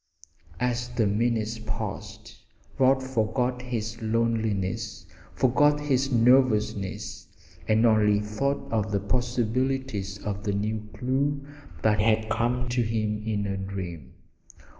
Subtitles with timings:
[0.59, 2.37] As the minutes passed
[2.79, 7.27] Rod forgot his loneliness, forgot his nervousness
[7.67, 11.45] and only thought of the possibilities of the new clue
[11.83, 14.13] that had come to him in a dream.